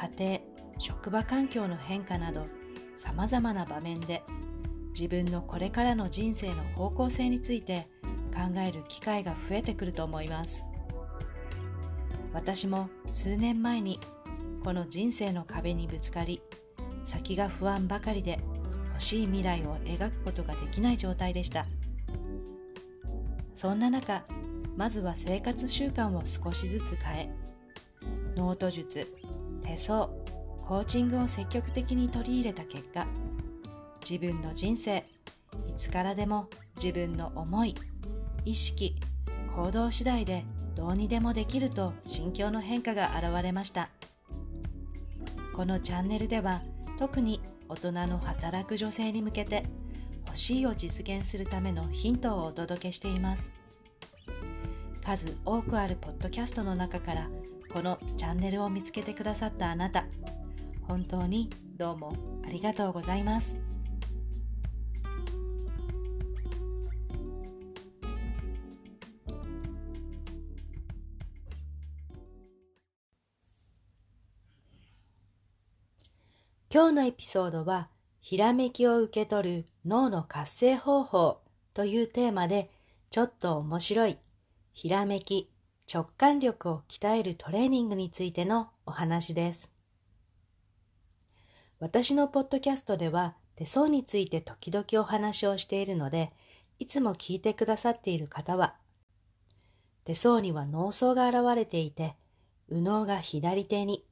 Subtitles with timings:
[0.00, 0.40] 家庭、
[0.78, 2.46] 職場環境の変化など、
[2.96, 4.22] 様々な場面で
[4.98, 7.86] 自分のこれからの人生の方向性について
[8.32, 10.64] 考える機会が増えてくると思います。
[12.32, 14.00] 私も数年前に
[14.64, 16.40] この人生の壁にぶつかり、
[17.04, 18.38] 先が不安ばかりで
[18.92, 21.66] 欲しい未来を描くことができない状態でした。
[23.54, 24.24] そんな中、
[24.78, 27.30] まずは生活習慣を少しずつ変え、
[28.34, 29.06] ノート術、
[29.70, 30.06] 手相、
[30.66, 33.06] コーチングを積極的に取り入れた結果、
[34.08, 35.04] 自分の人生、
[35.68, 36.48] いつからでも
[36.82, 37.76] 自分の思い、
[38.44, 38.96] 意識、
[39.54, 43.90] 行動次第でどうにでもできると心境の変化が現れました。
[45.54, 46.60] このチャンネルでは
[46.98, 49.64] 特に大人の働く女性に向けて
[50.26, 53.52] 欲しいを実現するためのヒントをお届けしています。
[55.04, 57.30] 数多くあるポッドキャストの中から
[57.72, 60.04] このチャンネルを見つけてくださったあなた、
[60.88, 62.12] 本当にどうも
[62.44, 63.56] ありがとうございます。
[76.72, 77.88] 今日のエピソードは、
[78.20, 81.40] ひらめきを受け取る脳の活性方法
[81.74, 82.70] というテーマで、
[83.10, 84.18] ちょっと面白い、
[84.72, 85.50] ひらめき、
[85.92, 89.72] 直感力を鍛えるトレーニングについてのお話です。
[91.80, 96.32] 私のポッドキャストでは手相について時々お話をしているので、
[96.78, 98.76] いつも聞いてくださっている方は、
[100.04, 102.14] 手相には脳層が現れていて、
[102.68, 104.06] 右脳が左手に、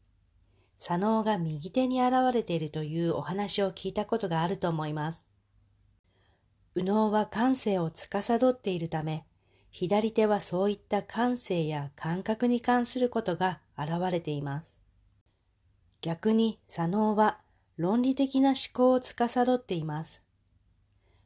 [0.79, 5.25] 左脳が右手に現れているというお話を聞いたことがあると思います。
[6.75, 9.28] 右脳は感性を司っているため、
[9.71, 14.79] 左手はそういった感性や感覚に関することが現れています。
[16.01, 17.39] 逆に左脳は
[17.77, 20.23] 論理的な思考を司っています。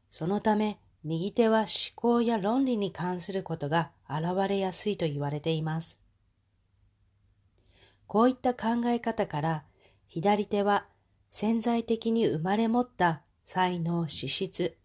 [0.09, 1.67] そのため、右手は思
[1.97, 5.99] 考や論理に関することが現れやすいと言われています。
[8.07, 9.65] こういった考え方から、
[10.07, 10.87] 左手は
[11.31, 14.77] 潜在的に生まれ持った才能資質。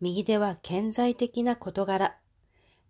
[0.00, 2.18] 右手は顕在的な事柄。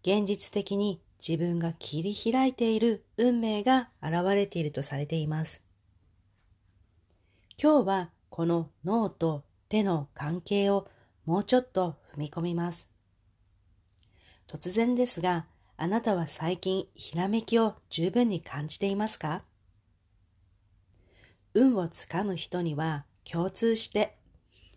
[0.03, 5.63] 現実的に自分が切り開いている運命が現れているとされています。
[7.63, 10.89] 今日はこの脳と手の関係を
[11.25, 12.91] もうちょっと踏み込みます。
[14.49, 15.47] 突然ですが、
[15.77, 19.43] あなたは最近ひらめきを十分に感じていますか？
[21.55, 24.17] 運をつかむ人には共通して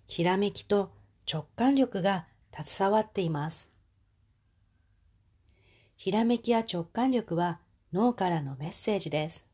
[0.05, 0.91] ひらめきと
[1.31, 3.71] 直感力が携わっています。
[6.05, 7.59] ひらめきや直感力は
[7.91, 9.47] 脳からのメッセージです。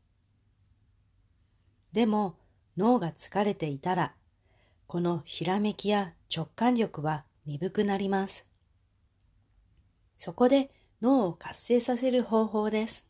[1.94, 2.36] でも
[2.76, 4.12] 脳が疲れていたら、
[4.86, 8.46] このひらめきや直感力は鈍くなります。
[10.18, 10.70] そこで
[11.00, 13.06] 脳を活性させる方法です。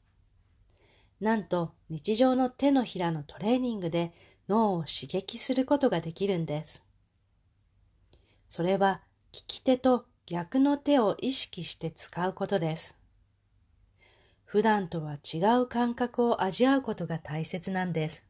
[1.19, 4.13] なんと日常の手のひらのトレーニングで
[4.49, 6.85] 脳を刺激することができるんです。
[8.47, 9.01] それは
[9.33, 13.02] 利き手と逆の手を意識して使うことです。
[14.53, 18.27] 普段とは違う感覚を味わうことが大切なんです。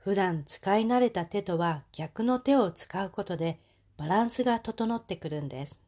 [0.00, 3.60] 普段使い慣れた手とは逆の手を使うことで
[3.96, 5.80] バランスが整ってくるんです。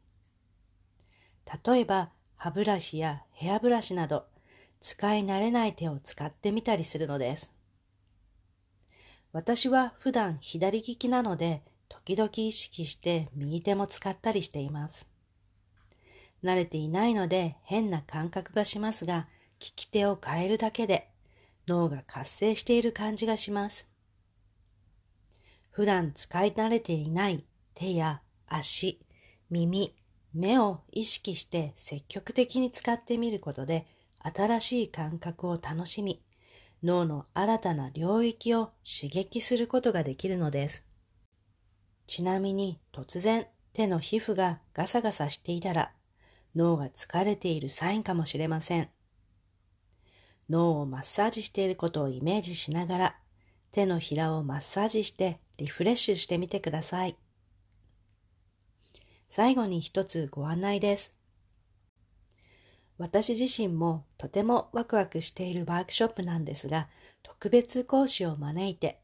[1.65, 4.23] 例えば歯ブラシやヘアブラシなど
[4.79, 7.51] 使い慣れない手を使ってみたりするのです。
[9.33, 15.16] 私は普段左利きなので時々意識して右手も使ったりしています。
[16.43, 19.27] 慣れていないので変な感覚がしますが、
[19.59, 21.09] 利き手を変えるだけで
[21.67, 23.89] 脳が活性している感じがします。
[25.71, 27.45] 普段使い慣れていない
[27.75, 28.99] 手や足、
[29.49, 29.95] 耳、
[30.33, 33.85] 目を意識して積極的に使ってみることで
[34.19, 36.23] 新しい感覚を楽しみ、
[36.83, 40.85] 脳の新たな領域を刺激することができるのです。
[42.05, 45.91] ちなみに突然手の皮膚がガサガサしていたら
[46.55, 48.89] 脳が疲れているサインかもしれません。
[50.49, 53.15] 脳をマッサージしていることをイメージしながら
[53.71, 57.17] 手のひらをマッサージしてリフレッシュしてみてください。
[59.29, 61.13] 最後に一つご案内です。
[62.97, 66.87] 私自身もとてもワクワクしているワークショップなんですが、
[67.21, 68.99] 特別講師を招いて、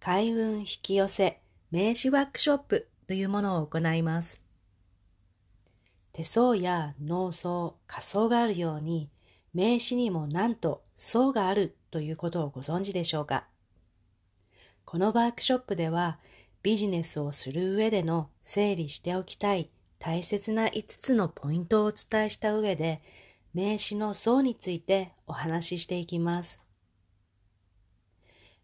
[0.00, 1.40] 開運引き寄せ
[1.70, 4.47] 名刺ワークショップというものを行います。
[6.18, 9.08] 手相や脳相、仮想があるように、
[9.54, 13.46] 名刺にもなんと層があるということをご存知でしょうか？
[14.84, 16.18] このワークショップでは
[16.64, 19.70] ビジネスをする上での整理しておきたい
[20.00, 23.00] 大切な5つのポイントをお伝えした上で
[23.54, 26.60] 名刺の層についてお話ししていきます。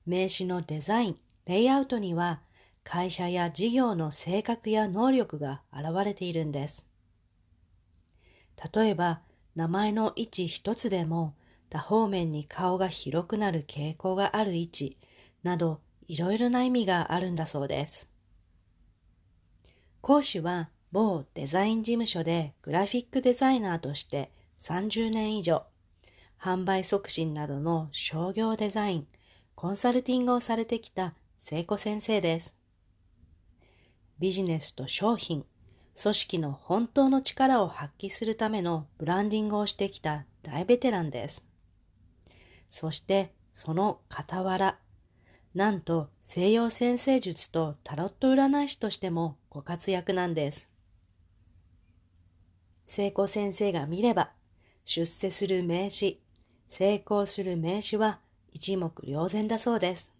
[0.07, 1.17] 名刺のデザイン、
[1.47, 2.41] レイアウトには
[2.83, 6.85] 会社や事業の性格や能力が現れているんです。
[8.73, 9.21] 例えば、
[9.55, 11.35] 名前の位置一つでも
[11.71, 14.99] 多方面に顔が広くなる傾向がある位置
[15.43, 18.09] などいろいろな意味があるんだそうです。
[20.01, 25.65] 講師は某デザイン事務所でグラフィックデザイナーとして30年以上、
[26.41, 29.07] 販売促進などの商業デザイン、
[29.55, 32.55] コンサルティングをされてきた聖子先生です。
[34.19, 35.45] ビジネスと商品、
[36.01, 41.47] 組織の本当の力を発揮するためのブランディングをしてきた大ベテランです。
[42.69, 44.79] そしてその傍ら、
[45.55, 50.69] なんと西洋先生術とタロット占い師としてもご活躍なんです。
[52.87, 54.33] 聖子先生が見れば、
[54.85, 56.21] 出世する名詞、
[56.67, 58.19] 成功する名詞は
[58.53, 60.13] 一目瞭然だそうです。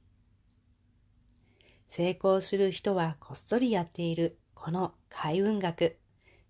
[1.89, 5.97] 成功する人はこっそりやっているこの開運学、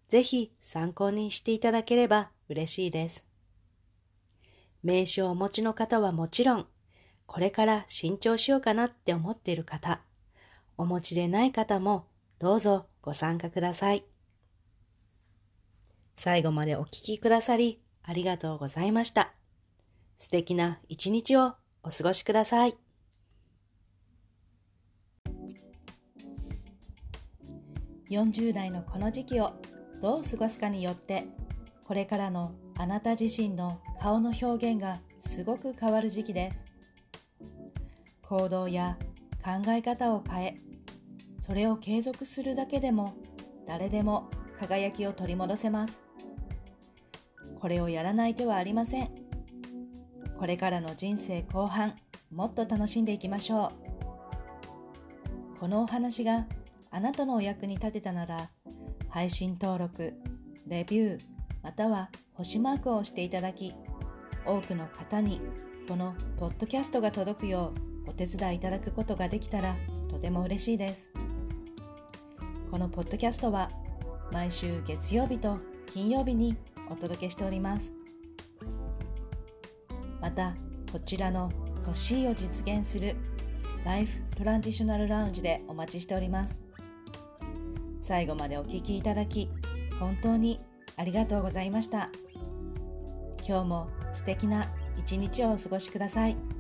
[0.09, 3.27] ぜひ参考にしていただければ嬉しいです。
[4.83, 6.67] 名刺をお持ちの方はもちろん、
[7.27, 10.01] これから新調しようかなって思っている方、
[10.79, 12.07] お持ちでない方も
[12.39, 14.05] どうぞご参加ください。
[16.17, 19.35] 最後までお聴きくださりありがとうございました。
[20.17, 22.84] 素敵な一日をお過ごしください。
[28.11, 29.53] 40代のこの時期を
[30.03, 31.27] どう過ごすかによって
[31.87, 36.65] これからのあなた自身の顔の表現がすごく変わる時期です。
[38.23, 38.99] 行動や
[39.45, 40.57] 考え方を変え
[41.39, 43.15] それを継続するだけでも
[43.67, 46.03] 誰でも輝きを取り戻せます。
[47.61, 49.11] これをやらない手はありません。
[50.39, 51.95] これからの人生後半
[52.31, 53.73] もっと楽しんでいきましょ
[55.57, 55.59] う。
[55.59, 56.47] このお話が
[56.95, 58.51] あなたのお役に立てたなら
[59.09, 60.13] 配信登録
[60.69, 61.21] レビュー
[61.61, 63.75] または星マークを押していただき
[64.47, 65.41] 多くの方に
[65.89, 67.73] このポッドキャストが届くよ
[68.07, 69.75] うお手伝いいただくことができたら
[70.09, 71.11] とても嬉しいです。
[72.71, 73.71] このポッドキャストは
[74.31, 75.59] 毎週月曜日と
[75.93, 76.57] 金曜日に
[76.89, 77.93] お届けしております。
[80.21, 80.55] また
[80.93, 81.51] こちらの
[81.85, 83.17] 欲しいを実現する
[83.85, 86.74] ライフトランジショナルラウンジでお待ちしております。
[88.05, 89.49] 最後までお聴きいただき
[89.99, 90.61] 本当に
[90.99, 92.11] ありがとうございました
[93.49, 94.67] 今日も素敵な
[94.99, 96.54] 一日をお過ごしください。